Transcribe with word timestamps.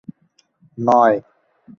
নয় 0.77 1.15